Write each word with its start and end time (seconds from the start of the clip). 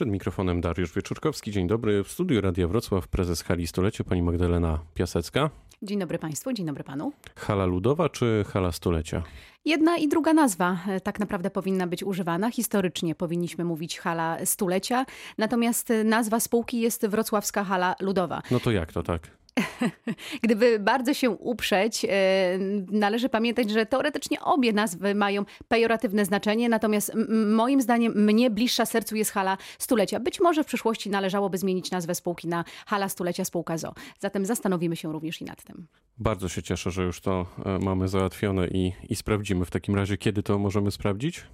Przed 0.00 0.10
mikrofonem 0.10 0.60
Dariusz 0.60 0.92
Wieczorkowski. 0.92 1.52
Dzień 1.52 1.66
dobry. 1.66 2.04
W 2.04 2.08
studiu 2.08 2.40
Radia 2.40 2.68
Wrocław 2.68 3.08
prezes 3.08 3.42
Hali 3.42 3.66
Stulecie, 3.66 4.04
pani 4.04 4.22
Magdalena 4.22 4.78
Piasecka. 4.94 5.50
Dzień 5.82 5.98
dobry 5.98 6.18
Państwu, 6.18 6.52
dzień 6.52 6.66
dobry 6.66 6.84
Panu. 6.84 7.12
Hala 7.36 7.66
Ludowa 7.66 8.08
czy 8.08 8.44
Hala 8.48 8.72
Stulecia? 8.72 9.22
Jedna 9.64 9.96
i 9.96 10.08
druga 10.08 10.32
nazwa 10.32 10.78
e, 10.88 11.00
tak 11.00 11.20
naprawdę 11.20 11.50
powinna 11.50 11.86
być 11.86 12.04
używana. 12.04 12.50
Historycznie 12.50 13.14
powinniśmy 13.14 13.64
mówić 13.64 13.98
hala 13.98 14.46
stulecia, 14.46 15.06
natomiast 15.38 15.92
nazwa 16.04 16.40
spółki 16.40 16.80
jest 16.80 17.06
Wrocławska 17.06 17.64
Hala 17.64 17.94
Ludowa. 18.00 18.42
No 18.50 18.60
to 18.60 18.70
jak 18.70 18.92
to 18.92 19.02
tak? 19.02 19.39
Gdyby 20.42 20.78
bardzo 20.78 21.14
się 21.14 21.30
uprzeć, 21.30 22.04
e, 22.04 22.08
należy 22.90 23.28
pamiętać, 23.28 23.70
że 23.70 23.86
teoretycznie 23.86 24.40
obie 24.40 24.72
nazwy 24.72 25.14
mają 25.14 25.44
pejoratywne 25.68 26.24
znaczenie, 26.24 26.68
natomiast 26.68 27.12
moim 27.46 27.80
zdaniem 27.80 28.24
mnie 28.24 28.50
bliższa 28.50 28.86
sercu 28.86 29.16
jest 29.16 29.30
hala 29.30 29.58
stulecia. 29.78 30.20
Być 30.20 30.40
może 30.40 30.64
w 30.64 30.66
przyszłości 30.66 31.10
należałoby 31.10 31.58
zmienić 31.58 31.90
nazwę 31.90 32.14
spółki 32.14 32.48
na 32.48 32.64
hala 32.86 33.08
stulecia 33.08 33.44
spółka 33.44 33.78
ZO. 33.78 33.94
Zatem 34.18 34.46
zastanowimy 34.46 34.96
się 34.96 35.12
również 35.12 35.40
i 35.40 35.44
nad 35.44 35.62
tym. 35.64 35.86
Bardzo 36.18 36.48
się 36.48 36.62
cieszę, 36.62 36.90
że 36.90 37.02
już 37.02 37.20
to 37.20 37.46
e, 37.64 37.78
mamy 37.78 38.08
załatwione 38.08 38.68
i, 38.68 38.92
i 39.08 39.16
sprawdzimy. 39.16 39.64
W 39.64 39.70
takim 39.70 39.94
razie, 39.94 40.16
kiedy 40.16 40.42
to 40.42 40.58
możemy 40.58 40.90
sprawdzić? 40.90 41.46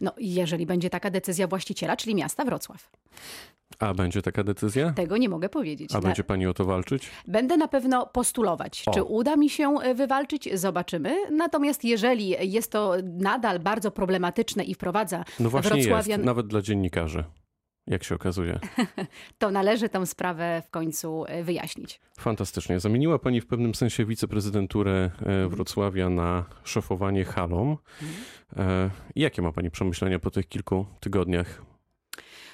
No, 0.00 0.12
jeżeli 0.18 0.66
będzie 0.66 0.90
taka 0.90 1.10
decyzja 1.10 1.46
właściciela, 1.46 1.96
czyli 1.96 2.14
miasta 2.14 2.44
Wrocław. 2.44 2.90
A 3.78 3.94
będzie 3.94 4.22
taka 4.22 4.44
decyzja? 4.44 4.92
Tego 4.92 5.16
nie 5.16 5.28
mogę 5.28 5.48
powiedzieć. 5.48 5.94
A 5.94 6.00
będzie 6.00 6.24
pani 6.24 6.46
o 6.46 6.54
to 6.54 6.64
walczyć? 6.64 7.10
Będę 7.26 7.56
na 7.56 7.68
pewno 7.68 8.06
postulować. 8.06 8.82
O. 8.86 8.90
Czy 8.90 9.02
uda 9.02 9.36
mi 9.36 9.50
się 9.50 9.74
e, 9.82 9.94
wywalczyć? 9.94 10.48
Zobaczymy. 10.54 11.16
Natomiast 11.30 11.84
jeżeli 11.84 12.52
jest 12.52 12.72
to 12.72 12.94
nadal 13.02 13.60
bardzo 13.60 13.90
problematyczne 13.90 14.64
i 14.64 14.74
wprowadza 14.74 15.24
no 15.40 15.50
właśnie 15.50 15.70
Wrocławian... 15.70 16.20
Jest, 16.20 16.26
nawet 16.26 16.46
dla 16.46 16.62
dziennikarzy 16.62 17.24
jak 17.88 18.04
się 18.04 18.14
okazuje. 18.14 18.58
to 19.38 19.50
należy 19.50 19.88
tę 19.88 20.06
sprawę 20.06 20.62
w 20.66 20.70
końcu 20.70 21.24
e, 21.28 21.44
wyjaśnić. 21.44 22.00
Fantastycznie. 22.18 22.80
Zamieniła 22.80 23.18
Pani 23.18 23.40
w 23.40 23.46
pewnym 23.46 23.74
sensie 23.74 24.04
wiceprezydenturę 24.04 25.10
e, 25.22 25.48
Wrocławia 25.48 26.10
na 26.10 26.44
szefowanie 26.64 27.24
halą. 27.24 27.76
Mhm. 28.02 28.90
Jakie 29.16 29.42
ma 29.42 29.52
Pani 29.52 29.70
przemyślenia 29.70 30.18
po 30.18 30.30
tych 30.30 30.48
kilku 30.48 30.86
tygodniach? 31.00 31.67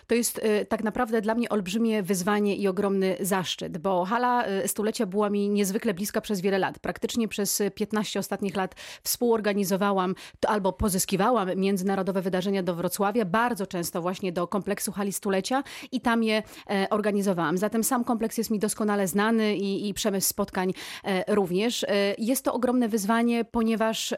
To 0.06 0.14
jest 0.14 0.38
y, 0.38 0.66
tak 0.66 0.84
naprawdę 0.84 1.20
dla 1.20 1.34
mnie 1.34 1.48
olbrzymie 1.48 2.02
wyzwanie 2.02 2.56
i 2.56 2.68
ogromny 2.68 3.16
zaszczyt, 3.20 3.78
bo 3.78 4.04
hala 4.04 4.48
y, 4.48 4.68
stulecia 4.68 5.06
była 5.06 5.30
mi 5.30 5.48
niezwykle 5.48 5.94
bliska 5.94 6.20
przez 6.20 6.40
wiele 6.40 6.58
lat. 6.58 6.78
Praktycznie 6.78 7.28
przez 7.28 7.62
15 7.74 8.18
ostatnich 8.18 8.56
lat 8.56 8.74
współorganizowałam 9.02 10.14
albo 10.48 10.72
pozyskiwałam 10.72 11.56
międzynarodowe 11.56 12.22
wydarzenia 12.22 12.62
do 12.62 12.74
Wrocławia, 12.74 13.24
bardzo 13.24 13.66
często 13.66 14.02
właśnie 14.02 14.32
do 14.32 14.46
kompleksu 14.46 14.92
hali 14.92 15.12
stulecia 15.12 15.62
i 15.92 16.00
tam 16.00 16.22
je 16.22 16.42
e, 16.70 16.86
organizowałam. 16.90 17.58
Zatem 17.58 17.84
sam 17.84 18.04
kompleks 18.04 18.38
jest 18.38 18.50
mi 18.50 18.58
doskonale 18.58 19.08
znany 19.08 19.56
i, 19.56 19.88
i 19.88 19.94
przemysł 19.94 20.28
spotkań 20.28 20.72
e, 21.04 21.34
również. 21.34 21.84
E, 21.84 21.86
jest 22.18 22.44
to 22.44 22.54
ogromne 22.54 22.88
wyzwanie, 22.88 23.44
ponieważ 23.44 24.14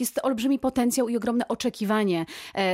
jest 0.00 0.20
olbrzymi 0.22 0.58
potencjał 0.58 1.08
i 1.08 1.16
ogromne 1.16 1.48
oczekiwanie 1.48 2.26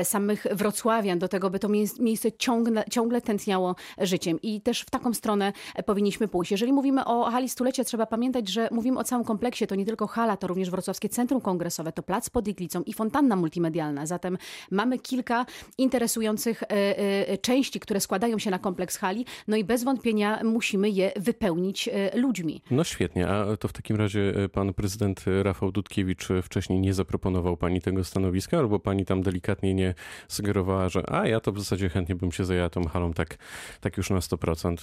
samych 0.05 0.47
wrocławian 0.53 1.19
do 1.19 1.29
tego, 1.29 1.51
by 1.51 1.59
to 1.59 1.69
miejsce 1.99 2.33
ciągle 2.33 2.54
ciągle, 2.55 2.85
ciągle 2.91 3.21
tętniało 3.21 3.75
życiem. 3.99 4.39
I 4.43 4.61
też 4.61 4.81
w 4.81 4.91
taką 4.91 5.15
stronę 5.15 5.53
powinniśmy 5.87 6.29
pójść. 6.29 6.51
Jeżeli 6.51 6.73
mówimy 6.73 7.05
o 7.05 7.31
hali 7.31 7.49
stulecia, 7.49 7.85
trzeba 7.85 8.07
pamiętać, 8.07 8.49
że 8.49 8.69
mówimy 8.73 8.99
o 8.99 9.05
całym 9.05 9.25
kompleksie. 9.25 9.67
To 9.67 9.75
nie 9.75 9.85
tylko 9.85 10.07
hala, 10.07 10.37
to 10.37 10.47
również 10.47 10.71
Wrocławskie 10.71 11.09
Centrum 11.09 11.41
Kongresowe, 11.41 11.93
to 11.93 12.03
plac 12.03 12.31
pod 12.31 12.49
Iglicą 12.49 12.83
i 12.83 12.93
fontanna 12.93 13.37
multimedialna. 13.37 14.07
Zatem 14.07 14.39
mamy 14.71 14.99
kilka 14.99 15.47
interesujących 15.79 16.63
e, 16.63 16.69
e, 16.69 17.39
części, 17.39 17.81
które 17.81 18.01
składają 18.01 18.39
się 18.39 18.51
na 18.51 18.59
kompleks 18.59 18.97
hali. 18.97 19.27
No 19.49 19.57
i 19.57 19.65
bez 19.65 19.85
wątpienia 19.85 20.41
musimy 20.45 20.91
je 20.91 21.13
wypełnić 21.17 21.89
e, 21.89 22.19
ludźmi. 22.19 22.63
No 22.71 22.85
świetnie. 22.85 23.29
A 23.29 23.57
to 23.57 23.69
w 23.69 23.73
takim 23.73 23.97
razie 23.97 24.33
pan 24.53 24.75
prezydent 24.75 25.25
Rafał 25.43 25.73
Dudkiewicz 25.73 26.29
wcześniej 26.43 26.81
nie 26.81 26.95
zaproponował 26.95 27.57
pani 27.57 27.81
tego 27.81 28.05
stanowiska, 28.05 28.59
albo 28.59 28.79
pani 28.79 29.05
tam 29.05 29.23
delikatnie 29.23 29.75
nie 29.75 29.95
sugerowała, 30.29 30.89
że 30.89 31.11
a 31.11 31.29
ja 31.29 31.41
to 31.41 31.53
w 31.53 31.59
zasadzie 31.59 31.89
chętnie 31.89 32.15
bym 32.15 32.33
się 32.33 32.44
zajęła 32.45 32.71
tą 32.71 32.89
halą 32.89 33.13
tak, 33.13 33.37
tak 33.81 33.97
już 33.97 34.11
na 34.11 34.19
100%. 34.19 34.77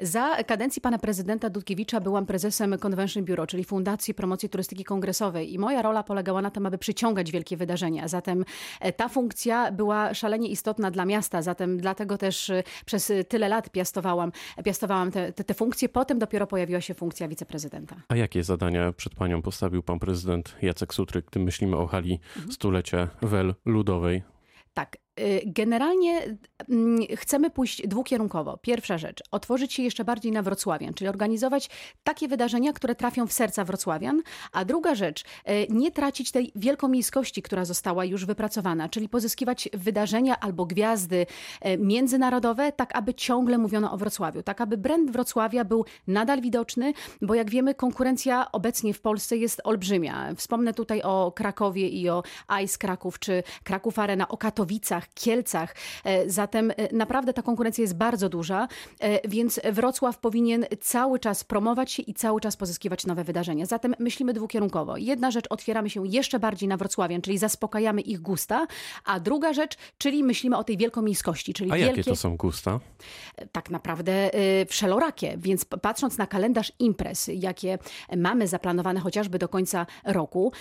Za 0.00 0.44
kadencji 0.44 0.82
pana 0.82 0.98
prezydenta 0.98 1.50
Dudkiewicza 1.50 2.00
byłam 2.00 2.26
prezesem 2.26 2.78
Convention 2.78 3.24
Bureau, 3.24 3.46
czyli 3.46 3.64
Fundacji 3.64 4.14
Promocji 4.14 4.48
Turystyki 4.48 4.84
Kongresowej 4.84 5.54
i 5.54 5.58
moja 5.58 5.82
rola 5.82 6.02
polegała 6.02 6.42
na 6.42 6.50
tym, 6.50 6.66
aby 6.66 6.78
przyciągać 6.78 7.30
wielkie 7.30 7.56
wydarzenia. 7.56 8.08
Zatem 8.08 8.44
e, 8.80 8.92
ta 8.92 9.08
funkcja 9.08 9.72
była 9.72 10.14
szalenie 10.14 10.48
istotna 10.48 10.90
dla 10.90 11.04
miasta, 11.04 11.42
zatem 11.42 11.80
dlatego 11.80 12.18
też 12.18 12.50
e, 12.50 12.62
przez 12.86 13.12
tyle 13.28 13.48
lat 13.48 13.70
piastowałam, 13.70 14.32
piastowałam 14.64 15.10
te, 15.10 15.32
te, 15.32 15.44
te 15.44 15.54
funkcje. 15.54 15.88
Potem 15.88 16.18
dopiero 16.18 16.46
pojawiła 16.46 16.80
się 16.80 16.94
funkcja 16.94 17.28
wiceprezydenta. 17.28 17.96
A 18.08 18.16
jakie 18.16 18.44
zadania 18.44 18.92
przed 18.92 19.14
panią 19.14 19.42
postawił 19.42 19.82
pan 19.82 19.98
prezydent 19.98 20.56
Jacek 20.62 20.94
Sutryk, 20.94 21.26
gdy 21.30 21.40
myślimy 21.40 21.76
o 21.76 21.86
hali 21.86 22.20
mhm. 22.36 22.52
stulecia 22.52 23.08
WEL 23.22 23.54
ludowej? 23.64 24.22
Tak, 24.74 24.96
generalnie 25.46 26.38
mm, 26.68 27.00
chcemy 27.16 27.50
pójść 27.50 27.86
dwukierunkowo. 27.86 28.56
Pierwsza 28.56 28.98
rzecz, 28.98 29.22
otworzyć 29.30 29.72
się 29.72 29.82
jeszcze 29.82 30.04
bardziej 30.04 30.32
na 30.32 30.42
Wrocławian, 30.42 30.94
czyli 30.94 31.08
organizować 31.08 31.70
takie 32.04 32.28
wydarzenia, 32.28 32.72
które 32.72 32.94
trafią 32.94 33.26
w 33.26 33.32
serca 33.32 33.64
Wrocławian. 33.64 34.22
A 34.52 34.64
druga 34.64 34.94
rzecz, 34.94 35.22
y, 35.22 35.66
nie 35.70 35.90
tracić 35.90 36.30
tej 36.30 36.52
wielkomiejskości, 36.56 37.42
która 37.42 37.64
została 37.64 38.04
już 38.04 38.24
wypracowana, 38.24 38.88
czyli 38.88 39.08
pozyskiwać 39.08 39.68
wydarzenia 39.72 40.40
albo 40.40 40.66
gwiazdy 40.66 41.26
y, 41.66 41.78
międzynarodowe, 41.78 42.72
tak 42.72 42.96
aby 42.96 43.14
ciągle 43.14 43.58
mówiono 43.58 43.92
o 43.92 43.96
Wrocławiu, 43.96 44.42
tak 44.42 44.60
aby 44.60 44.76
brand 44.76 45.10
Wrocławia 45.10 45.64
był 45.64 45.84
nadal 46.06 46.40
widoczny, 46.40 46.92
bo 47.22 47.34
jak 47.34 47.50
wiemy, 47.50 47.74
konkurencja 47.74 48.52
obecnie 48.52 48.94
w 48.94 49.00
Polsce 49.00 49.36
jest 49.36 49.60
olbrzymia. 49.64 50.34
Wspomnę 50.34 50.74
tutaj 50.74 51.02
o 51.02 51.32
Krakowie 51.36 51.88
i 51.88 52.08
o 52.08 52.22
Ice 52.64 52.78
Kraków, 52.78 53.18
czy 53.18 53.42
Kraków 53.64 53.98
Arena, 53.98 54.28
o 54.28 54.36
Katowicach, 54.36 55.07
Kielcach. 55.14 55.74
E, 56.04 56.30
zatem 56.30 56.70
e, 56.70 56.74
naprawdę 56.92 57.32
ta 57.32 57.42
konkurencja 57.42 57.82
jest 57.82 57.96
bardzo 57.96 58.28
duża, 58.28 58.68
e, 59.00 59.28
więc 59.28 59.60
Wrocław 59.72 60.18
powinien 60.18 60.66
cały 60.80 61.18
czas 61.18 61.44
promować 61.44 61.92
się 61.92 62.02
i 62.02 62.14
cały 62.14 62.40
czas 62.40 62.56
pozyskiwać 62.56 63.06
nowe 63.06 63.24
wydarzenia. 63.24 63.66
Zatem 63.66 63.94
myślimy 63.98 64.32
dwukierunkowo. 64.32 64.96
Jedna 64.96 65.30
rzecz, 65.30 65.44
otwieramy 65.50 65.90
się 65.90 66.06
jeszcze 66.06 66.38
bardziej 66.38 66.68
na 66.68 66.76
Wrocławian, 66.76 67.20
czyli 67.20 67.38
zaspokajamy 67.38 68.00
ich 68.00 68.20
gusta, 68.20 68.66
a 69.04 69.20
druga 69.20 69.52
rzecz, 69.52 69.76
czyli 69.98 70.24
myślimy 70.24 70.56
o 70.56 70.64
tej 70.64 70.76
wielkomiejskości, 70.76 71.54
czyli 71.54 71.70
a 71.70 71.74
wielkie... 71.74 71.96
jakie 71.96 72.10
to 72.10 72.16
są 72.16 72.36
gusta? 72.36 72.80
Tak 73.52 73.70
naprawdę 73.70 74.30
wszelorakie, 74.68 75.34
więc 75.38 75.64
patrząc 75.64 76.18
na 76.18 76.26
kalendarz 76.26 76.72
imprez, 76.78 77.30
jakie 77.34 77.78
mamy 78.16 78.48
zaplanowane 78.48 79.00
chociażby 79.00 79.38
do 79.38 79.48
końca 79.48 79.86
roku, 80.04 80.52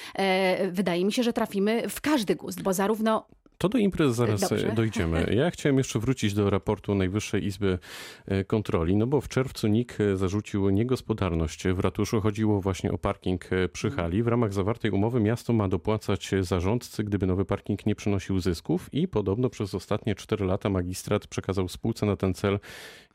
wydaje 0.71 1.05
mi 1.05 1.13
się, 1.13 1.23
że 1.23 1.33
trafimy 1.33 1.89
w 1.89 2.01
każdy 2.01 2.35
gust, 2.35 2.61
bo 2.61 2.73
zarówno 2.73 3.25
to 3.57 3.69
do 3.69 3.78
imprez 3.78 4.16
zaraz 4.16 4.41
Dobrze. 4.41 4.72
dojdziemy. 4.75 5.28
Ja 5.38 5.51
chciałem 5.51 5.78
jeszcze 5.78 6.00
wrócić 6.00 6.34
do 6.34 6.50
raportu 6.50 6.95
Najwyższej 6.95 7.45
Izby 7.45 7.79
e, 8.25 8.44
Kontroli, 8.44 8.95
no 8.95 9.07
bo 9.07 9.22
w 9.22 9.28
czerwcu 9.28 9.68
NIK 9.68 10.01
e, 10.01 10.18
zarzucił 10.18 10.69
niegospodarność 10.69 11.68
w 11.68 11.79
ratuszu. 11.79 12.22
Chodziło 12.22 12.62
właśnie 12.62 12.91
o 12.91 12.97
parking 12.97 13.53
e, 13.53 13.69
przy 13.69 13.91
hali. 13.91 14.23
W 14.23 14.28
ramach 14.28 14.53
zawartej 14.53 14.91
umowy 14.91 15.19
miasto 15.19 15.53
ma 15.53 15.68
dopłacać 15.68 16.31
zarządcy, 16.41 17.03
gdyby 17.03 17.28
nowy 17.28 17.45
parking 17.45 17.85
nie 17.85 17.95
przynosił 17.95 18.40
zysków 18.40 18.94
i 18.94 19.07
podobno 19.07 19.50
przez 19.50 19.75
ostatnie 19.75 20.16
4 20.16 20.45
lata 20.45 20.69
magistrat 20.69 21.28
przekazał 21.28 21.68
spółce 21.68 22.06
na 22.06 22.16
ten 22.16 22.34
cel 22.34 22.59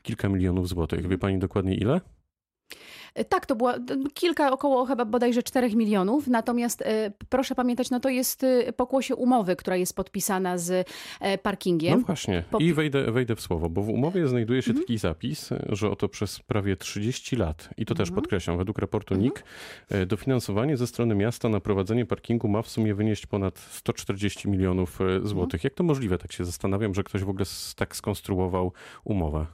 kilka 0.01 0.29
milionów 0.29 0.67
złotych. 0.67 1.07
Wie 1.07 1.17
pani 1.17 1.39
dokładnie 1.39 1.75
ile? 1.75 2.01
Tak, 3.29 3.45
to 3.45 3.55
było 3.55 3.73
kilka, 4.13 4.51
około 4.51 4.85
chyba 4.85 5.05
bodajże 5.05 5.43
4 5.43 5.75
milionów. 5.75 6.27
Natomiast 6.27 6.81
e, 6.81 7.11
proszę 7.29 7.55
pamiętać, 7.55 7.89
no 7.89 7.99
to 7.99 8.09
jest 8.09 8.43
e, 8.43 8.73
pokłosie 8.73 9.15
umowy, 9.15 9.55
która 9.55 9.75
jest 9.75 9.95
podpisana 9.95 10.57
z 10.57 10.87
e, 11.19 11.37
parkingiem. 11.37 11.99
No 11.99 12.05
właśnie. 12.05 12.43
I 12.59 12.73
wejdę, 12.73 13.11
wejdę 13.11 13.35
w 13.35 13.41
słowo, 13.41 13.69
bo 13.69 13.81
w 13.81 13.89
umowie 13.89 14.27
znajduje 14.27 14.61
się 14.61 14.71
mhm. 14.71 14.85
taki 14.85 14.97
zapis, 14.97 15.49
że 15.69 15.91
oto 15.91 16.09
przez 16.09 16.39
prawie 16.39 16.75
30 16.75 17.35
lat, 17.35 17.69
i 17.77 17.85
to 17.85 17.95
też 17.95 18.09
mhm. 18.09 18.21
podkreślam, 18.21 18.57
według 18.57 18.79
raportu 18.79 19.13
mhm. 19.13 19.23
NIK, 19.23 19.43
dofinansowanie 20.07 20.77
ze 20.77 20.87
strony 20.87 21.15
miasta 21.15 21.49
na 21.49 21.59
prowadzenie 21.59 22.05
parkingu 22.05 22.47
ma 22.47 22.61
w 22.61 22.69
sumie 22.69 22.95
wynieść 22.95 23.25
ponad 23.25 23.59
140 23.59 24.49
milionów 24.49 24.99
złotych. 25.23 25.63
Jak 25.63 25.73
to 25.73 25.83
możliwe? 25.83 26.17
Tak 26.17 26.31
się 26.31 26.45
zastanawiam, 26.45 26.93
że 26.93 27.03
ktoś 27.03 27.23
w 27.23 27.29
ogóle 27.29 27.45
tak 27.75 27.95
skonstruował 27.95 28.71
umowę. 29.03 29.45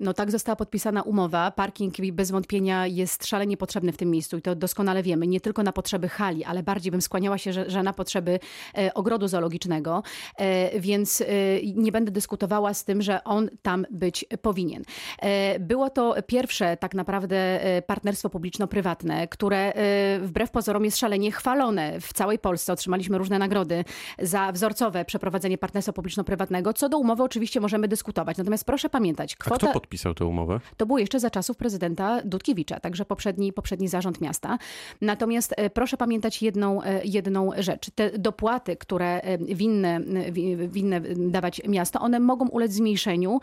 No 0.00 0.14
tak 0.14 0.30
została 0.30 0.56
podpisana 0.56 1.02
umowa. 1.02 1.50
Parking 1.50 1.94
bez 2.12 2.30
wątpienia 2.30 2.86
jest 2.86 3.26
szalenie 3.26 3.56
potrzebny 3.56 3.92
w 3.92 3.96
tym 3.96 4.10
miejscu 4.10 4.36
i 4.36 4.42
to 4.42 4.54
doskonale 4.54 5.02
wiemy. 5.02 5.26
Nie 5.26 5.40
tylko 5.40 5.62
na 5.62 5.72
potrzeby 5.72 6.08
hali, 6.08 6.44
ale 6.44 6.62
bardziej 6.62 6.92
bym 6.92 7.02
skłaniała 7.02 7.38
się, 7.38 7.52
że, 7.52 7.70
że 7.70 7.82
na 7.82 7.92
potrzeby 7.92 8.38
e, 8.78 8.94
ogrodu 8.94 9.28
zoologicznego, 9.28 10.02
e, 10.36 10.80
więc 10.80 11.20
e, 11.20 11.24
nie 11.74 11.92
będę 11.92 12.10
dyskutowała 12.10 12.74
z 12.74 12.84
tym, 12.84 13.02
że 13.02 13.24
on 13.24 13.48
tam 13.62 13.86
być 13.90 14.24
powinien. 14.42 14.82
E, 15.18 15.58
było 15.58 15.90
to 15.90 16.14
pierwsze 16.26 16.76
tak 16.76 16.94
naprawdę 16.94 17.36
e, 17.36 17.82
partnerstwo 17.82 18.30
publiczno-prywatne, 18.30 19.28
które 19.28 19.72
e, 19.74 20.20
wbrew 20.20 20.50
pozorom 20.50 20.84
jest 20.84 20.98
szalenie 20.98 21.32
chwalone 21.32 22.00
w 22.00 22.12
całej 22.12 22.38
Polsce. 22.38 22.72
Otrzymaliśmy 22.72 23.18
różne 23.18 23.38
nagrody 23.38 23.84
za 24.18 24.52
wzorcowe 24.52 25.04
przeprowadzenie 25.04 25.58
partnerstwa 25.58 25.92
publiczno-prywatnego. 25.92 26.72
Co 26.72 26.88
do 26.88 26.98
umowy 26.98 27.22
oczywiście 27.22 27.60
możemy 27.60 27.88
dyskutować. 27.88 28.36
Natomiast 28.36 28.64
proszę 28.64 28.88
pamiętać, 28.88 29.36
kwota... 29.36 29.72
Podpisał 29.84 30.14
tę 30.14 30.26
umowę? 30.26 30.60
To 30.76 30.86
było 30.86 30.98
jeszcze 30.98 31.20
za 31.20 31.30
czasów 31.30 31.56
prezydenta 31.56 32.22
Dudkiewicza, 32.24 32.80
także 32.80 33.04
poprzedni, 33.04 33.52
poprzedni 33.52 33.88
zarząd 33.88 34.20
miasta. 34.20 34.58
Natomiast 35.00 35.54
proszę 35.74 35.96
pamiętać 35.96 36.42
jedną, 36.42 36.80
jedną 37.04 37.50
rzecz. 37.58 37.90
Te 37.90 38.18
dopłaty, 38.18 38.76
które 38.76 39.20
winne, 39.40 40.00
winne 40.68 41.00
dawać 41.16 41.62
miasto, 41.68 42.00
one 42.00 42.20
mogą 42.20 42.48
ulec 42.48 42.72
zmniejszeniu, 42.72 43.40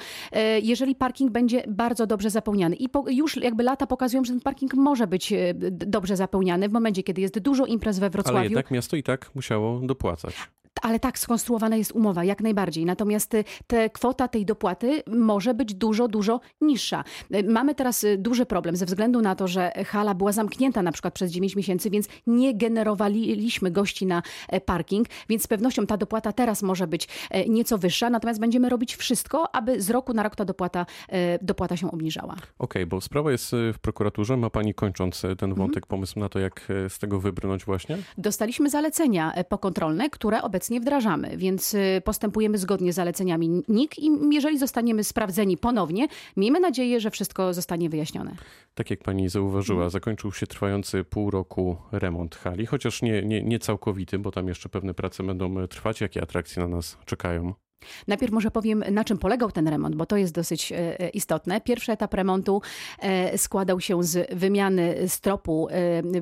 jeżeli 0.62 0.96
parking 0.96 1.32
będzie 1.32 1.64
bardzo 1.68 2.08
dobrze 2.08 2.30
zapełniany. 2.30 2.76
I 2.76 2.90
po, 2.90 3.06
już 3.10 3.38
jakby 3.38 3.64
lata 3.64 3.88
pokazują, 3.88 4.24
że 4.24 4.34
ten 4.34 4.42
parking 4.42 4.74
może 4.74 5.08
być 5.08 5.34
e, 5.34 5.54
dobrze 5.70 6.16
zapełniany 6.16 6.70
w 6.70 6.72
momencie, 6.72 7.04
kiedy 7.04 7.22
jest 7.22 7.40
dużo 7.40 7.66
imprez 7.66 8.00
we 8.00 8.10
Wrocławiu. 8.10 8.38
Ale 8.38 8.46
jednak 8.46 8.72
miasto 8.72 8.96
i 8.96 9.04
tak 9.04 9.32
musiało 9.36 9.80
dopłacać 9.80 10.36
ale 10.82 11.00
tak 11.00 11.20
skonstruowana 11.20 11.76
jest 11.76 11.92
umowa, 11.92 12.24
jak 12.24 12.42
najbardziej. 12.42 12.86
Natomiast 12.86 13.34
y, 13.34 13.44
te 13.68 13.90
kwota 13.90 14.28
tej 14.28 14.46
dopłaty 14.46 15.04
może 15.08 15.54
być 15.54 15.74
dużo, 15.74 16.08
dużo 16.08 16.40
niższa. 16.62 17.04
Y, 17.36 17.44
mamy 17.44 17.76
teraz 17.76 18.04
y, 18.04 18.18
duży 18.18 18.46
problem 18.46 18.76
ze 18.76 18.86
względu 18.86 19.22
na 19.22 19.36
to, 19.36 19.48
że 19.48 19.72
hala 19.86 20.14
była 20.14 20.32
zamknięta 20.32 20.82
na 20.82 20.92
przykład 20.92 21.14
przez 21.14 21.32
9 21.32 21.56
miesięcy, 21.56 21.90
więc 21.90 22.08
nie 22.28 22.58
generowaliśmy 22.58 23.72
gości 23.72 24.06
na 24.06 24.22
e, 24.48 24.62
parking, 24.62 25.08
więc 25.30 25.44
z 25.44 25.48
pewnością 25.48 25.86
ta 25.86 25.98
dopłata 25.98 26.32
teraz 26.34 26.64
może 26.64 26.88
być 26.88 27.08
e, 27.30 27.50
nieco 27.50 27.78
wyższa, 27.78 28.10
natomiast 28.10 28.40
będziemy 28.40 28.70
robić 28.70 28.96
wszystko, 28.96 29.56
aby 29.56 29.82
z 29.82 29.90
roku 29.90 30.14
na 30.14 30.24
rok 30.24 30.36
ta 30.36 30.46
dopłata, 30.46 30.86
e, 31.10 31.46
dopłata 31.46 31.78
się 31.78 31.92
obniżała. 31.92 32.34
Okej, 32.34 32.50
okay, 32.60 32.86
bo 32.86 33.02
sprawa 33.02 33.32
jest 33.32 33.52
w 33.74 33.80
prokuraturze. 33.80 34.38
Ma 34.38 34.50
pani 34.50 34.74
kończąc 34.74 35.22
ten 35.22 35.32
mhm. 35.32 35.56
wątek 35.56 35.86
pomysł 35.86 36.20
na 36.20 36.30
to, 36.30 36.40
jak 36.40 36.68
z 36.90 37.00
tego 37.00 37.20
wybrnąć 37.20 37.66
właśnie? 37.66 37.98
Dostaliśmy 38.18 38.70
zalecenia 38.70 39.34
pokontrolne, 39.50 40.10
które 40.10 40.42
obecnie 40.42 40.61
obecnie 40.62 40.80
wdrażamy, 40.80 41.38
więc 41.38 41.74
y, 41.74 42.02
postępujemy 42.06 42.58
zgodnie 42.58 42.94
z 42.94 42.96
zaleceniami 42.96 43.64
NIK 43.68 44.00
i 44.00 44.12
jeżeli 44.32 44.58
zostaniemy 44.58 45.04
sprawdzeni 45.04 45.58
ponownie, 45.58 46.08
miejmy 46.38 46.60
nadzieję, 46.60 47.00
że 47.00 47.12
wszystko 47.12 47.54
zostanie 47.54 47.90
wyjaśnione. 47.90 48.36
Tak 48.74 48.90
jak 48.90 49.00
pani 49.04 49.30
zauważyła, 49.30 49.90
zakończył 49.90 50.32
się 50.32 50.48
trwający 50.48 51.04
pół 51.04 51.32
roku 51.32 51.78
remont 51.92 52.36
hali, 52.36 52.66
chociaż 52.66 53.02
nie, 53.02 53.22
nie, 53.22 53.44
nie 53.44 53.60
całkowity, 53.60 54.20
bo 54.20 54.32
tam 54.32 54.48
jeszcze 54.48 54.70
pewne 54.70 54.94
prace 54.94 55.24
będą 55.24 55.68
trwać. 55.68 56.02
Jakie 56.02 56.22
atrakcje 56.22 56.62
na 56.62 56.68
nas 56.68 56.98
czekają? 57.06 57.54
Najpierw 58.08 58.34
może 58.34 58.52
powiem, 58.52 58.84
na 58.92 59.04
czym 59.04 59.18
polegał 59.18 59.52
ten 59.52 59.68
remont, 59.68 59.96
bo 59.96 60.06
to 60.06 60.18
jest 60.18 60.34
dosyć 60.34 60.72
e, 60.72 61.00
e, 61.00 61.10
istotne. 61.10 61.62
Pierwszy 61.62 61.92
etap 61.92 62.14
remontu 62.14 62.62
e, 63.00 63.38
składał 63.38 63.82
się 63.82 64.04
z 64.04 64.36
wymiany 64.36 64.96
stropu. 65.08 65.68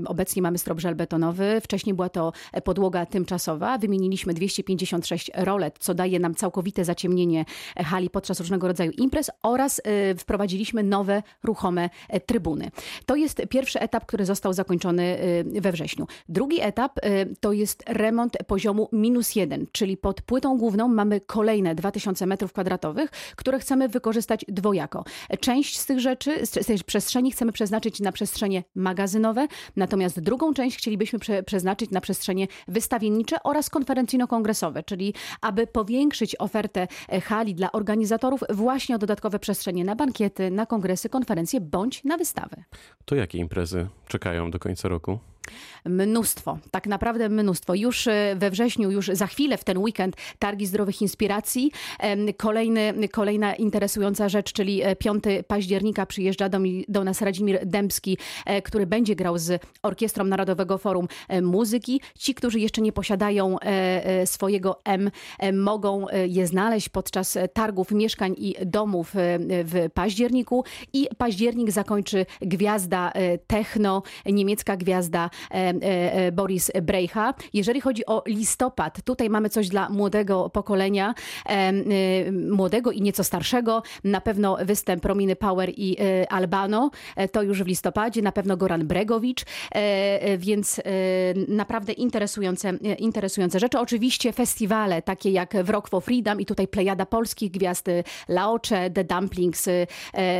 Obecnie 0.05 0.41
mamy 0.41 0.57
strop 0.57 0.79
żelbetonowy. 0.79 1.61
Wcześniej 1.61 1.93
była 1.93 2.09
to 2.09 2.33
podłoga 2.63 3.05
tymczasowa. 3.05 3.77
Wymieniliśmy 3.77 4.33
256 4.33 5.31
rolet, 5.35 5.75
co 5.79 5.93
daje 5.93 6.19
nam 6.19 6.35
całkowite 6.35 6.85
zaciemnienie 6.85 7.45
hali 7.77 8.09
podczas 8.09 8.39
różnego 8.39 8.67
rodzaju 8.67 8.91
imprez 8.91 9.31
oraz 9.43 9.81
wprowadziliśmy 10.17 10.83
nowe 10.83 11.23
ruchome 11.43 11.89
trybuny. 12.25 12.71
To 13.05 13.15
jest 13.15 13.41
pierwszy 13.49 13.79
etap, 13.79 14.05
który 14.05 14.25
został 14.25 14.53
zakończony 14.53 15.17
we 15.61 15.71
wrześniu. 15.71 16.07
Drugi 16.29 16.61
etap 16.61 16.99
to 17.39 17.51
jest 17.51 17.83
remont 17.87 18.37
poziomu 18.47 18.89
minus 18.91 19.35
jeden, 19.35 19.65
czyli 19.71 19.97
pod 19.97 20.21
płytą 20.21 20.57
główną 20.57 20.87
mamy 20.87 21.21
kolejny 21.21 21.48
kolejne 21.49 21.75
2000 21.75 22.25
metrów 22.25 22.53
kwadratowych, 22.53 23.09
które 23.35 23.59
chcemy 23.59 23.89
wykorzystać 23.89 24.45
dwojako. 24.47 25.03
Część 25.39 25.77
z 25.77 25.85
tych 25.85 25.99
rzeczy, 25.99 26.45
z 26.45 26.65
tej 26.65 26.79
przestrzeni 26.85 27.31
chcemy 27.31 27.51
przeznaczyć 27.51 27.99
na 27.99 28.11
przestrzenie 28.11 28.63
magazynowe, 28.75 29.47
natomiast 29.75 30.19
drugą 30.19 30.53
część 30.53 30.77
chcielibyśmy 30.77 31.19
prze, 31.19 31.43
przeznaczyć 31.43 31.91
na 31.91 32.01
przestrzenie 32.01 32.47
wystawiennicze 32.67 33.43
oraz 33.43 33.69
konferencyjno-kongresowe, 33.69 34.83
czyli 34.85 35.13
aby 35.41 35.67
powiększyć 35.67 36.35
ofertę 36.39 36.87
e, 37.11 37.21
hali 37.21 37.55
dla 37.55 37.71
organizatorów 37.71 38.43
właśnie 38.49 38.95
o 38.95 38.97
dodatkowe 38.97 39.39
przestrzenie 39.39 39.83
na 39.85 39.95
bankiety, 39.95 40.51
na 40.51 40.65
kongresy, 40.65 41.09
konferencje 41.09 41.61
bądź 41.61 42.03
na 42.03 42.17
wystawy. 42.17 42.63
To 43.05 43.15
jakie 43.15 43.37
imprezy 43.37 43.87
czekają 44.07 44.51
do 44.51 44.59
końca 44.59 44.87
roku? 44.87 45.19
Mnóstwo, 45.85 46.57
tak 46.71 46.87
naprawdę 46.87 47.29
mnóstwo. 47.29 47.75
Już 47.75 48.07
e, 48.07 48.35
we 48.37 48.49
wrześniu, 48.51 48.91
już 48.91 49.07
za 49.07 49.27
chwilę 49.27 49.57
w 49.57 49.63
ten 49.63 49.77
weekend 49.77 50.15
Targi 50.39 50.65
Zdrowych 50.65 51.01
Inspiracji. 51.01 51.71
Kolejny, 52.37 52.93
kolejna 53.11 53.55
interesująca 53.55 54.29
rzecz, 54.29 54.53
czyli 54.53 54.81
5 54.99 55.27
e, 55.27 55.43
października 55.43 56.05
przyjeżdża 56.05 56.49
do, 56.49 56.59
mi, 56.59 56.85
do 56.87 57.03
nas 57.03 57.21
Radzimir 57.21 57.65
Dębski, 57.65 58.17
e, 58.45 58.61
który 58.61 58.87
będzie 58.87 59.15
grał 59.15 59.37
z 59.37 59.61
Orkiestrą 59.83 60.23
Narodowego 60.23 60.77
Forum 60.77 61.07
Muzyki. 61.41 62.01
Ci, 62.19 62.35
którzy 62.35 62.59
jeszcze 62.59 62.81
nie 62.81 62.91
posiadają 62.91 63.57
swojego 64.25 64.79
M, 64.85 65.11
mogą 65.53 66.05
je 66.27 66.47
znaleźć 66.47 66.89
podczas 66.89 67.37
targów 67.53 67.91
mieszkań 67.91 68.35
i 68.37 68.55
domów 68.65 69.11
w 69.49 69.89
październiku. 69.93 70.63
I 70.93 71.07
październik 71.17 71.71
zakończy 71.71 72.25
gwiazda 72.41 73.11
techno, 73.47 74.03
niemiecka 74.25 74.77
gwiazda 74.77 75.29
Boris 76.31 76.71
Brejcha. 76.81 77.33
Jeżeli 77.53 77.81
chodzi 77.81 78.05
o 78.05 78.23
listopad, 78.27 79.03
tutaj 79.03 79.29
mamy 79.29 79.49
coś 79.49 79.69
dla 79.69 79.89
młodego 79.89 80.49
pokolenia, 80.49 81.13
e, 81.45 82.31
młodego 82.31 82.91
i 82.91 83.01
nieco 83.01 83.23
starszego. 83.23 83.83
Na 84.03 84.21
pewno 84.21 84.57
występ 84.61 85.05
Rominy 85.05 85.35
Power 85.35 85.69
i 85.77 85.97
Albano, 86.29 86.91
to 87.31 87.43
już 87.43 87.63
w 87.63 87.67
listopadzie, 87.67 88.21
na 88.21 88.31
pewno 88.31 88.57
Goran 88.57 88.87
Bregowicz, 88.87 89.45
więc 90.37 90.81
naprawdę 91.47 91.93
interesujące, 91.93 92.69
interesujące 92.99 93.59
rzeczy. 93.59 93.79
Oczywiście 93.79 94.33
festiwale 94.33 95.01
takie 95.01 95.31
jak 95.31 95.63
w 95.63 95.69
Rock 95.69 95.89
for 95.89 96.03
Freedom 96.03 96.41
i 96.41 96.45
tutaj 96.45 96.67
plejada 96.67 97.05
polskich 97.05 97.51
gwiazd 97.51 97.85
Laocze, 98.27 98.89
The 98.89 99.03
Dumplings, 99.03 99.69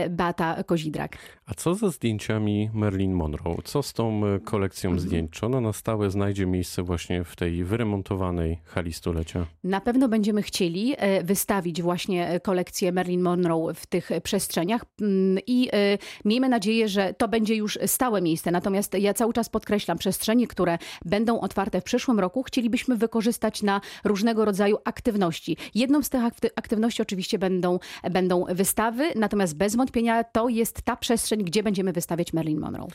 Bata 0.09 0.63
Kozidrak. 0.63 1.17
A 1.45 1.53
co 1.53 1.75
ze 1.75 1.91
zdjęciami 1.91 2.69
Marilyn 2.73 3.13
Monroe? 3.13 3.55
Co 3.63 3.83
z 3.83 3.93
tą 3.93 4.21
kolekcją 4.45 4.78
mhm. 4.87 5.07
zdjęć? 5.07 5.31
Czy 5.31 5.45
ona 5.45 5.61
na 5.61 5.73
stałe 5.73 6.11
znajdzie 6.11 6.45
miejsce 6.45 6.83
właśnie 6.83 7.23
w 7.23 7.35
tej 7.35 7.63
wyremontowanej 7.63 8.59
hali 8.65 8.93
stulecia? 8.93 9.45
Na 9.63 9.81
pewno 9.81 10.09
będziemy 10.09 10.41
chcieli 10.41 10.95
e, 10.97 11.23
wystawić 11.23 11.81
właśnie 11.81 12.29
e, 12.29 12.39
kolekcję 12.39 12.91
Marilyn 12.91 13.21
Monroe 13.21 13.73
w 13.73 13.85
tych 13.85 14.09
przestrzeniach 14.23 14.85
mm, 15.01 15.39
i 15.47 15.69
e, 15.73 15.97
miejmy 16.25 16.49
nadzieję, 16.49 16.87
że 16.87 17.13
to 17.13 17.27
będzie 17.27 17.55
już 17.55 17.79
stałe 17.85 18.21
miejsce. 18.21 18.51
Natomiast 18.51 18.93
ja 18.93 19.13
cały 19.13 19.33
czas 19.33 19.49
podkreślam, 19.49 19.97
przestrzenie, 19.97 20.47
które 20.47 20.77
będą 21.05 21.39
otwarte 21.39 21.81
w 21.81 21.83
przyszłym 21.83 22.19
roku, 22.19 22.43
chcielibyśmy 22.43 22.95
wykorzystać 22.95 23.63
na 23.63 23.81
różnego 24.03 24.45
rodzaju 24.45 24.77
aktywności. 24.85 25.57
Jedną 25.75 26.03
z 26.03 26.09
tych 26.09 26.21
aktywności 26.55 27.01
oczywiście 27.01 27.39
będą, 27.39 27.79
będą 28.11 28.45
wystawy, 28.49 29.03
natomiast 29.15 29.57
bez 29.57 29.75
wątpienia 29.75 30.23
to 30.23 30.49
jest 30.49 30.81
ta 30.81 30.95
przestrzeń, 30.95 31.43
gdzie 31.43 31.63
będziemy 31.63 31.93
wystawiać 31.93 32.33
Marilyn 32.33 32.59
Monroe. 32.59 32.87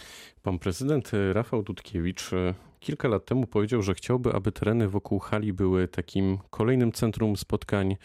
Pan 0.42 0.58
prezydent 0.58 1.10
Rafał 1.32 1.62
Dudkiewicz 1.74 2.32
e, 2.32 2.54
kilka 2.80 3.08
lat 3.08 3.24
temu 3.24 3.46
powiedział, 3.46 3.82
że 3.82 3.94
chciałby, 3.94 4.32
aby 4.32 4.52
tereny 4.52 4.88
wokół 4.88 5.18
hali 5.18 5.52
były 5.52 5.88
takim 5.88 6.38
kolejnym 6.50 6.92
centrum 6.92 7.36
spotkań 7.36 7.96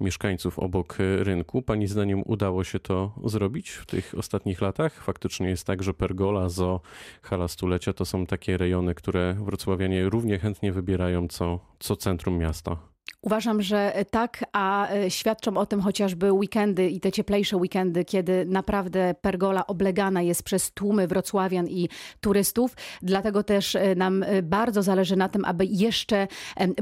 mieszkańców 0.00 0.58
obok 0.58 0.96
rynku. 1.18 1.62
Pani 1.62 1.86
zdaniem 1.86 2.22
udało 2.26 2.64
się 2.64 2.80
to 2.80 3.14
zrobić 3.24 3.70
w 3.70 3.86
tych 3.86 4.14
ostatnich 4.18 4.60
latach? 4.60 5.02
Faktycznie 5.02 5.48
jest 5.48 5.66
tak, 5.66 5.82
że 5.82 5.94
Pergola, 5.94 6.48
Zo, 6.48 6.80
Hala 7.22 7.48
Stulecia 7.48 7.92
to 7.92 8.04
są 8.04 8.26
takie 8.26 8.56
rejony, 8.56 8.94
które 8.94 9.34
wrocławianie 9.34 10.08
równie 10.08 10.38
chętnie 10.38 10.72
wybierają 10.72 11.28
co, 11.28 11.60
co 11.78 11.96
centrum 11.96 12.38
miasta. 12.38 12.76
Uważam, 13.24 13.62
że 13.62 14.04
tak, 14.10 14.44
a 14.52 14.90
e, 14.90 15.10
świadczą 15.10 15.56
o 15.56 15.66
tym 15.66 15.80
chociażby 15.80 16.32
weekendy 16.32 16.88
i 16.88 17.00
te 17.00 17.12
cieplejsze 17.12 17.56
weekendy, 17.56 18.04
kiedy 18.04 18.44
naprawdę 18.46 19.14
pergola 19.20 19.66
oblegana 19.66 20.22
jest 20.22 20.42
przez 20.42 20.72
tłumy 20.72 21.06
wrocławian 21.06 21.68
i 21.68 21.88
turystów. 22.20 22.76
Dlatego 23.02 23.42
też 23.42 23.76
e, 23.76 23.94
nam 23.94 24.22
e, 24.22 24.42
bardzo 24.42 24.82
zależy 24.82 25.16
na 25.16 25.28
tym, 25.28 25.44
aby 25.44 25.64
jeszcze 25.64 26.28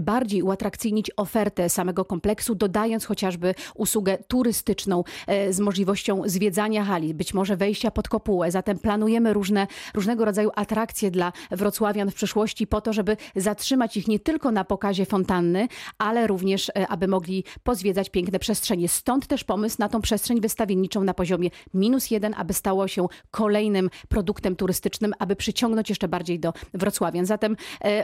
bardziej 0.01 0.43
uatrakcyjnić 0.43 1.11
ofertę 1.17 1.69
samego 1.69 2.05
kompleksu, 2.05 2.55
dodając 2.55 3.05
chociażby 3.05 3.55
usługę 3.75 4.19
turystyczną 4.29 5.05
z 5.51 5.61
możliwością 5.61 6.23
zwiedzania 6.27 6.85
hali, 6.85 7.15
być 7.15 7.35
może 7.35 7.57
wejścia 7.57 7.91
pod 7.91 8.09
kopułę. 8.09 8.51
Zatem 8.51 8.79
planujemy 8.79 9.33
różne, 9.33 9.67
różnego 9.95 10.25
rodzaju 10.25 10.51
atrakcje 10.55 11.11
dla 11.11 11.33
wrocławian 11.51 12.11
w 12.11 12.15
przyszłości 12.15 12.67
po 12.67 12.81
to, 12.81 12.93
żeby 12.93 13.17
zatrzymać 13.37 13.97
ich 13.97 14.09
nie 14.09 14.19
tylko 14.19 14.51
na 14.51 14.65
pokazie 14.65 15.07
fontanny, 15.07 15.69
ale 15.99 16.27
również 16.31 16.71
aby 16.89 17.09
mogli 17.09 17.45
pozwiedzać 17.63 18.11
piękne 18.11 18.39
przestrzenie. 18.39 18.89
Stąd 18.89 19.27
też 19.27 19.45
pomysł 19.45 19.77
na 19.79 19.89
tą 19.89 20.01
przestrzeń 20.01 20.41
wystawienniczą 20.41 21.05
na 21.05 21.15
poziomie 21.15 21.51
minus 21.75 22.11
jeden, 22.11 22.35
aby 22.37 22.53
stało 22.53 22.89
się 22.89 23.07
kolejnym 23.31 23.91
produktem 24.09 24.57
turystycznym, 24.57 25.13
aby 25.19 25.37
przyciągnąć 25.37 25.89
jeszcze 25.89 26.09
bardziej 26.09 26.41
do 26.41 26.53
Wrocławian. 26.75 27.27
Zatem 27.27 27.57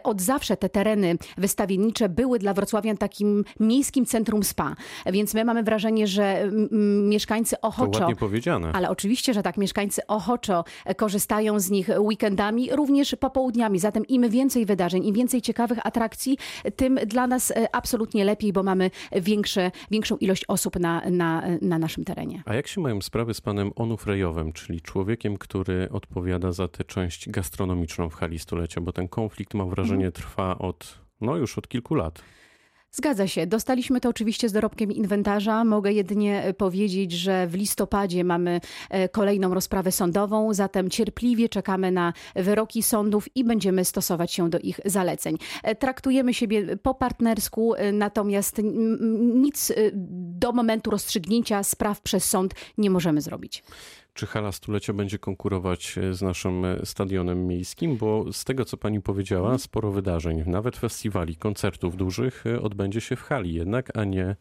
od 0.05 0.21
zawsze 0.21 0.57
te 0.57 0.69
tereny 0.69 1.17
wystawiennicze 1.39 2.09
były 2.09 2.39
dla 2.39 2.55
Wrocławian 2.55 2.97
takim 2.97 3.45
miejskim 3.61 4.07
centrum 4.07 4.43
spa, 4.45 4.77
więc 5.07 5.35
my 5.35 5.45
mamy 5.45 5.63
wrażenie, 5.63 6.07
że 6.07 6.51
mieszkańcy 7.03 7.61
ochoczo... 7.61 7.91
To 7.91 8.01
ładnie 8.01 8.17
powiedziane. 8.17 8.73
Ale 8.73 8.91
oczywiście, 8.91 9.35
że 9.35 9.43
tak, 9.43 9.57
mieszkańcy 9.57 10.07
ochoczo 10.07 10.65
korzystają 10.97 11.61
z 11.61 11.71
nich 11.71 11.91
weekendami, 11.99 12.69
również 12.73 13.17
popołudniami. 13.21 13.79
Zatem 13.79 14.07
im 14.07 14.29
więcej 14.31 14.67
wydarzeń, 14.67 15.05
im 15.05 15.15
więcej 15.15 15.43
ciekawych 15.43 15.87
atrakcji, 15.87 16.39
tym 16.77 16.99
dla 17.07 17.27
nas 17.27 17.51
e, 17.51 17.75
absolutnie 18.17 18.25
lepiej, 18.25 18.53
bo 18.53 18.63
mamy 18.63 18.91
większe, 19.13 19.71
większą 19.91 20.17
ilość 20.17 20.45
osób 20.49 20.79
na, 20.79 21.03
na, 21.11 21.43
na 21.61 21.79
naszym 21.79 22.05
terenie. 22.05 22.43
A 22.47 22.55
jak 22.55 22.67
się 22.67 22.81
mają 22.81 23.01
sprawy 23.01 23.35
z 23.35 23.41
panem 23.41 23.73
Onufrejowem, 23.77 24.53
czyli 24.53 24.81
człowiekiem, 24.81 25.37
który 25.37 25.89
odpowiada 25.91 26.53
za 26.53 26.69
tę 26.69 26.85
część 26.85 27.29
gastronomiczną 27.29 28.09
w 28.09 28.15
hali 28.15 28.39
stulecia? 28.39 28.81
Bo 28.81 28.93
ten 28.93 29.09
konflikt, 29.09 29.55
mam 29.55 29.71
wrażenie, 29.71 30.13
trwa 30.13 30.59
od, 30.59 30.99
no 31.21 31.37
już 31.37 31.59
od 31.59 31.69
kilku 31.69 31.95
lat. 31.95 32.23
Zgadza 32.97 33.27
się. 33.27 33.47
Dostaliśmy 33.47 34.01
to 34.01 34.09
oczywiście 34.09 34.49
z 34.49 34.53
dorobkiem 34.53 34.93
inwentarza. 34.93 35.65
Mogę 35.65 35.93
jedynie 35.93 36.43
e, 36.43 36.55
powiedzieć, 36.55 37.13
że 37.13 37.47
w 37.47 37.55
listopadzie 37.55 38.25
mamy 38.25 38.61
e, 38.91 39.09
kolejną 39.09 39.55
rozprawę 39.55 39.93
sądową, 39.93 40.55
zatem 40.55 40.91
cierpliwie 40.91 41.49
czekamy 41.49 41.93
na 41.93 42.13
wyroki 42.35 42.83
sądów 42.83 43.37
i 43.37 43.45
będziemy 43.45 43.85
stosować 43.85 44.33
się 44.33 44.51
do 44.51 44.59
ich 44.59 44.81
zaleceń. 44.85 45.39
E, 45.63 45.75
traktujemy 45.75 46.35
siebie 46.35 46.77
po 46.77 46.95
partnersku, 46.95 47.75
natomiast 47.93 48.61
nic 49.35 49.73
do 50.13 50.53
momentu 50.53 50.91
rozstrzygnięcia 50.91 51.63
spraw 51.63 52.01
przez 52.01 52.25
sąd 52.25 52.55
nie 52.79 52.91
możemy 52.91 53.21
zrobić 53.21 53.63
czy 54.17 54.27
hala 54.27 54.53
stulecia 54.53 54.93
będzie 54.93 55.19
konkurować 55.19 55.99
e, 55.99 56.15
z 56.15 56.23
naszym 56.23 56.65
e, 56.65 56.87
stadionem 56.87 57.47
miejskim, 57.47 57.97
bo 57.97 58.33
z 58.33 58.45
tego, 58.45 58.65
co 58.65 58.77
pani 58.77 59.03
powiedziała, 59.03 59.47
mhm. 59.47 59.59
sporo 59.59 59.93
wydarzeń, 59.93 60.45
nawet 60.47 60.77
festiwali, 60.77 61.37
koncertów 61.37 61.97
dużych 61.97 62.47
e, 62.47 62.61
odbędzie 62.61 63.01
się 63.01 63.17
w 63.17 63.23
hali 63.23 63.55
jednak, 63.55 63.97
a 63.97 64.05
nie, 64.05 64.37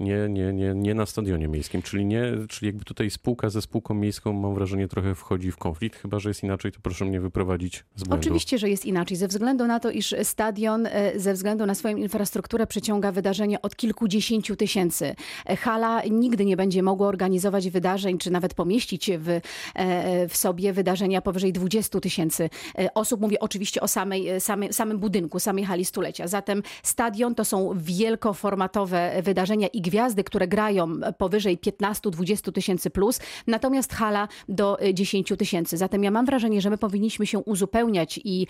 nie, 0.00 0.28
nie, 0.28 0.52
nie, 0.52 0.74
nie 0.74 0.94
na 0.94 1.06
stadionie 1.06 1.48
miejskim. 1.48 1.82
Czyli, 1.82 2.04
nie, 2.04 2.22
czyli 2.48 2.66
jakby 2.66 2.84
tutaj 2.84 3.10
spółka 3.10 3.50
ze 3.50 3.62
spółką 3.62 3.94
miejską, 3.94 4.32
mam 4.32 4.54
wrażenie, 4.54 4.88
trochę 4.88 5.14
wchodzi 5.14 5.52
w 5.52 5.56
konflikt, 5.56 5.98
chyba, 5.98 6.18
że 6.18 6.30
jest 6.30 6.42
inaczej, 6.42 6.72
to 6.72 6.80
proszę 6.82 7.04
mnie 7.04 7.20
wyprowadzić 7.20 7.84
z 7.96 8.04
błędu. 8.04 8.20
Oczywiście, 8.20 8.58
że 8.58 8.68
jest 8.68 8.86
inaczej, 8.86 9.16
ze 9.16 9.28
względu 9.28 9.66
na 9.66 9.80
to, 9.80 9.90
iż 9.90 10.14
stadion 10.22 10.88
ze 11.16 11.34
względu 11.34 11.66
na 11.66 11.74
swoją 11.74 11.96
infrastrukturę 11.96 12.66
przyciąga 12.66 13.12
wydarzenia 13.12 13.62
od 13.62 13.76
kilkudziesięciu 13.76 14.56
tysięcy. 14.56 15.14
Hala 15.58 16.02
nigdy 16.10 16.44
nie 16.44 16.56
będzie 16.56 16.82
mogła 16.82 17.08
organizować 17.08 17.70
wydarzeń, 17.70 18.18
czy 18.18 18.30
nawet 18.30 18.54
pomieścić 18.54 19.10
w, 19.18 19.28
e, 19.28 20.28
w 20.28 20.36
sobie 20.36 20.72
wydarzenia 20.72 21.20
powyżej 21.20 21.52
20 21.52 22.00
tysięcy 22.00 22.50
e, 22.78 22.94
osób. 22.94 23.20
Mówię 23.20 23.40
oczywiście 23.40 23.80
o 23.80 23.88
samej, 23.88 24.28
e, 24.28 24.40
samej, 24.40 24.72
samym 24.72 24.98
budynku, 24.98 25.40
samej 25.40 25.64
hali 25.64 25.84
stulecia. 25.84 26.26
Zatem 26.28 26.62
stadion 26.82 27.34
to 27.34 27.44
są 27.44 27.72
wielkoformatowe 27.76 29.22
wydarzenia 29.22 29.68
i 29.68 29.80
gwiazdy, 29.80 30.24
które 30.24 30.48
grają 30.48 31.00
powyżej 31.18 31.58
15-20 31.58 32.52
tysięcy 32.52 32.90
plus, 32.90 33.20
natomiast 33.46 33.92
hala 33.92 34.28
do 34.48 34.78
10 34.94 35.32
tysięcy. 35.38 35.76
Zatem 35.76 36.04
ja 36.04 36.10
mam 36.10 36.26
wrażenie, 36.26 36.60
że 36.60 36.70
my 36.70 36.78
powinniśmy 36.78 37.26
się 37.26 37.38
uzupełniać 37.38 38.20
i 38.24 38.46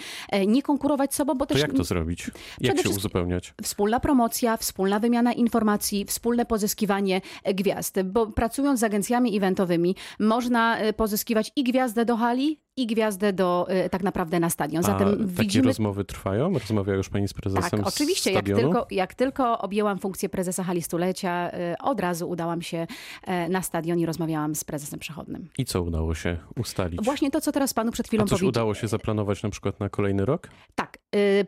nie 0.47 0.63
konkurować 0.63 1.15
sobą, 1.15 1.35
bo 1.35 1.47
też... 1.47 1.61
To 1.61 1.67
jak 1.67 1.77
to 1.77 1.85
zrobić? 1.85 2.31
Jak 2.61 2.83
się 2.83 2.89
uzupełniać? 2.89 3.55
Wspólna 3.63 4.01
promocja, 4.01 4.57
wspólna 4.57 4.99
wymiana 4.99 5.33
informacji, 5.33 6.05
wspólne 6.05 6.47
pozyskiwanie 6.47 7.21
gwiazd, 7.55 8.03
bo 8.03 8.27
pracując 8.27 8.81
z 8.81 8.85
agencjami 8.85 9.37
eventowymi 9.37 9.95
można 10.19 10.58
można 10.59 10.85
y, 10.89 10.93
pozyskiwać 10.93 11.53
i 11.57 11.65
gwiazdę 11.65 12.05
do 12.05 12.17
hali, 12.17 12.61
i 12.77 12.87
gwiazdę 12.87 13.33
do, 13.33 13.67
y, 13.87 13.91
tak 13.91 14.03
naprawdę 14.03 14.41
na 14.41 14.51
stadion. 14.51 14.83
Zatem 14.83 15.09
A 15.09 15.11
takie 15.11 15.25
widzimy... 15.27 15.67
rozmowy 15.67 16.05
trwają? 16.05 16.53
Rozmawia 16.53 16.95
już 16.95 17.09
pani 17.09 17.29
z 17.29 17.35
prezesem 17.35 17.71
Tak, 17.71 17.89
oczywiście. 17.89 18.33
Jak 18.33 18.45
tylko, 18.45 18.87
jak 18.91 19.15
tylko 19.15 19.59
objęłam 19.59 19.99
funkcję 19.99 20.29
prezesa 20.29 20.65
hali 20.65 20.83
stulecia, 20.83 21.51
y, 21.51 21.79
od 21.79 22.01
razu 22.01 22.29
udałam 22.29 22.63
się 22.63 22.87
na 23.49 23.63
stadion 23.63 23.99
i 23.99 24.07
rozmawiałam 24.07 24.55
z 24.55 24.65
prezesem 24.65 24.99
przechodnym. 24.99 25.49
I 25.59 25.65
co 25.65 25.83
udało 25.83 26.15
się 26.15 26.37
ustalić? 26.57 27.05
Właśnie 27.05 27.31
to, 27.31 27.41
co 27.41 27.53
teraz 27.53 27.75
panu 27.75 27.93
przed 27.93 28.09
chwilą 28.09 28.25
powiedziałem. 28.25 28.49
udało 28.49 28.75
się 28.75 28.89
zaplanować 28.89 29.43
na 29.43 29.51
przykład 29.51 29.81
na 29.81 29.89
kolejny 29.89 30.25
rok? 30.25 30.49
Tak. 30.75 30.99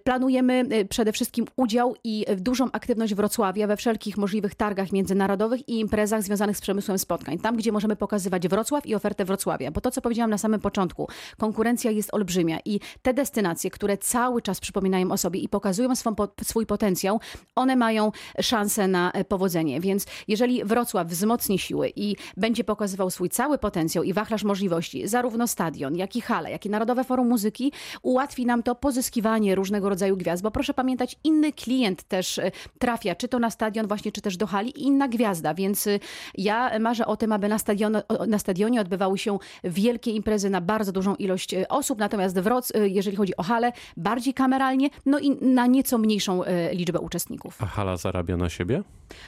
Planujemy 0.05 0.65
przede 0.89 1.13
wszystkim 1.13 1.47
udział 1.57 1.95
i 2.05 2.27
dużą 2.37 2.71
aktywność 2.73 3.15
Wrocławia 3.15 3.67
we 3.67 3.77
wszelkich 3.77 4.17
możliwych 4.17 4.55
targach 4.55 4.93
międzynarodowych 4.93 5.69
i 5.69 5.81
imprezach 5.81 6.23
związanych 6.23 6.57
z 6.57 6.61
przemysłem 6.61 6.99
spotkań. 6.99 7.39
Tam, 7.39 7.57
gdzie 7.57 7.73
możemy 7.73 7.97
pokazywać 7.97 8.49
Wrocław 8.49 8.87
i 8.87 8.95
ofertę 8.95 9.25
Wrocławia. 9.25 9.71
Bo 9.71 9.81
to, 9.81 9.91
co 9.91 10.01
powiedziałam 10.01 10.31
na 10.31 10.39
samym 10.39 10.61
początku, 10.61 11.09
konkurencja 11.39 11.91
jest 11.91 12.15
olbrzymia 12.15 12.59
i 12.65 12.81
te 13.03 13.15
destynacje, 13.15 13.71
które 13.71 13.99
cały 13.99 14.43
czas 14.43 14.61
przypominają 14.61 15.11
o 15.11 15.17
sobie 15.17 15.41
i 15.41 15.49
pokazują 15.49 15.97
swą, 15.97 16.15
swój 16.43 16.67
potencjał, 16.67 17.21
one 17.57 17.77
mają 17.77 18.13
szansę 18.41 18.89
na 18.89 19.13
e, 19.13 19.25
powodzenie. 19.25 19.81
Więc 19.81 20.07
jeżeli 20.29 20.65
Wrocław 20.65 21.07
wzmocni 21.07 21.59
siły 21.59 21.93
i 21.97 22.17
będzie 22.37 22.65
pokazywał 22.65 23.11
swój 23.11 23.29
cały 23.29 23.59
potencjał 23.59 24.05
i 24.05 24.13
wachlarz 24.13 24.45
możliwości, 24.45 25.09
zarówno 25.09 25.49
stadion, 25.49 25.97
jak 25.97 26.17
i 26.17 26.21
hale, 26.21 26.51
jak 26.51 26.67
i 26.67 26.71
Narodowe 26.71 27.05
Forum 27.05 27.29
Muzyki, 27.29 27.73
ułatwi 28.03 28.47
nam 28.47 28.63
to 28.63 28.75
pozyskiwanie 28.75 29.50
różnego 29.55 29.89
rodzaju 29.89 30.17
gwiazd, 30.17 30.43
bo 30.43 30.51
proszę 30.51 30.75
pamiętać, 30.75 31.17
inny 31.25 31.53
klient 31.53 32.03
też 32.03 32.39
e, 32.39 32.51
trafia, 32.79 33.15
czy 33.15 33.29
to 33.29 33.39
na 33.39 33.51
stadion 33.51 33.87
właśnie, 33.87 34.13
czy 34.13 34.21
też 34.21 34.37
do 34.37 34.47
hali 34.47 34.83
inna 34.83 35.09
gwiazda, 35.09 35.55
więc 35.55 35.87
e, 35.87 35.99
ja 36.39 36.79
marzę 36.79 37.07
o 37.07 37.17
tym, 37.17 37.33
aby 37.33 37.49
na, 37.49 37.59
stadion, 37.59 37.97
na 38.29 38.39
stadionie 38.39 38.81
odbywały 38.81 39.19
się 39.19 39.39
wielkie 39.65 40.11
imprezy 40.11 40.51
na 40.51 40.61
bardzo 40.61 40.93
dużą 40.93 41.15
ilość 41.15 41.55
e, 41.55 41.69
osób, 41.69 41.99
natomiast 41.99 42.39
Wroc, 42.39 42.75
e, 42.75 42.89
jeżeli 42.89 43.17
chodzi 43.17 43.37
o 43.37 43.43
halę, 43.43 43.73
bardziej 43.97 44.35
kameralnie, 44.35 44.91
no 45.07 45.19
i 45.19 45.31
na 45.31 45.67
nieco 45.67 45.99
mniejszą 45.99 46.43
liczbę 46.73 47.01
uczestników. 47.01 47.63
A 47.63 47.67
hala 47.67 47.97
zarabia 47.97 48.37
na 48.37 48.49
siebie? 48.49 48.83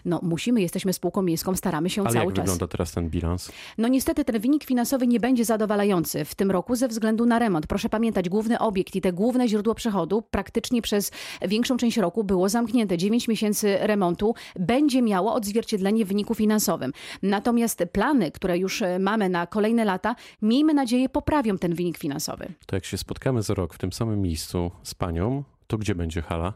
No 0.05 0.21
musimy, 0.23 0.61
jesteśmy 0.61 0.93
spółką 0.93 1.23
miejską, 1.23 1.57
staramy 1.57 1.91
się 1.91 2.03
Ale 2.03 2.13
cały 2.13 2.25
jak 2.25 2.35
czas. 2.35 2.45
wygląda 2.45 2.67
teraz 2.67 2.93
ten 2.93 3.11
bilans? 3.11 3.53
No 3.79 3.89
niestety 3.89 4.25
ten 4.25 4.41
wynik 4.41 4.65
finansowy 4.65 5.07
nie 5.07 5.21
będzie 5.21 5.45
zadowalający 5.45 6.25
w 6.25 6.35
tym 6.35 6.51
roku 6.51 6.77
ze 6.77 6.89
względu 6.89 7.27
na 7.27 7.39
remont. 7.39 7.67
Proszę 7.67 7.89
pamiętać, 7.89 8.29
główny 8.29 8.59
obiekt 8.59 8.97
i 8.97 9.01
te 9.01 9.13
główne 9.13 9.49
źródło 9.49 9.75
przychodu 9.75 10.12
praktycznie 10.21 10.83
przez 10.83 11.11
większą 11.49 11.77
część 11.77 11.97
roku 11.97 12.25
było 12.25 12.49
zamknięte. 12.49 12.99
9 12.99 13.29
miesięcy 13.29 13.79
remontu 13.81 14.35
będzie 14.57 15.03
miało 15.03 15.35
odzwierciedlenie 15.35 16.05
w 16.05 16.09
wyniku 16.09 16.35
finansowym. 16.35 16.93
Natomiast 17.23 17.85
plany, 17.93 18.31
które 18.31 18.59
już 18.59 18.83
mamy 18.99 19.29
na 19.29 19.47
kolejne 19.47 19.85
lata, 19.85 20.17
miejmy 20.43 20.75
nadzieję, 20.75 21.09
poprawią 21.09 21.59
ten 21.59 21.75
wynik 21.75 21.99
finansowy. 21.99 22.53
To 22.67 22.77
jak 22.77 22.85
się 22.85 22.99
spotkamy 22.99 23.43
za 23.43 23.55
rok 23.55 23.75
w 23.75 23.79
tym 23.79 23.93
samym 23.93 24.23
miejscu 24.23 24.71
z 24.83 24.95
panią, 24.95 25.45
to 25.67 25.79
gdzie 25.79 25.95
będzie 25.95 26.23
hala? 26.23 26.53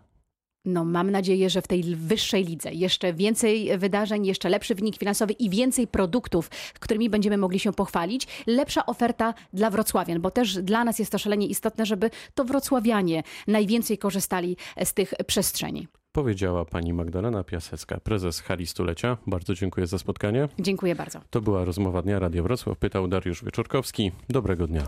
No, 0.66 0.84
mam 0.84 1.10
nadzieję, 1.10 1.50
że 1.50 1.62
w 1.62 1.66
tej 1.66 1.82
wyższej 1.82 2.44
lidze 2.44 2.72
jeszcze 2.72 3.12
więcej 3.12 3.78
wydarzeń, 3.78 4.26
jeszcze 4.26 4.48
lepszy 4.48 4.74
wynik 4.74 4.96
finansowy 4.96 5.32
i 5.32 5.50
więcej 5.50 5.86
produktów, 5.86 6.48
którymi 6.80 7.10
będziemy 7.10 7.36
mogli 7.36 7.58
się 7.58 7.72
pochwalić. 7.72 8.26
Lepsza 8.46 8.86
oferta 8.86 9.34
dla 9.52 9.70
wrocławian, 9.70 10.20
bo 10.20 10.30
też 10.30 10.62
dla 10.62 10.84
nas 10.84 10.98
jest 10.98 11.12
to 11.12 11.18
szalenie 11.18 11.46
istotne, 11.46 11.86
żeby 11.86 12.10
to 12.34 12.44
wrocławianie 12.44 13.22
najwięcej 13.46 13.98
korzystali 13.98 14.56
z 14.84 14.94
tych 14.94 15.14
przestrzeni. 15.26 15.88
Powiedziała 16.12 16.64
pani 16.64 16.92
Magdalena 16.92 17.44
Piasecka, 17.44 18.00
prezes 18.00 18.40
Hali 18.40 18.66
Stulecia. 18.66 19.16
Bardzo 19.26 19.54
dziękuję 19.54 19.86
za 19.86 19.98
spotkanie. 19.98 20.48
Dziękuję 20.58 20.94
bardzo. 20.94 21.20
To 21.30 21.40
była 21.40 21.64
rozmowa 21.64 22.02
dnia 22.02 22.18
Radio 22.18 22.42
Wrocław. 22.42 22.78
Pytał 22.78 23.08
Dariusz 23.08 23.44
Wieczorkowski. 23.44 24.12
Dobrego 24.28 24.66
dnia. 24.66 24.86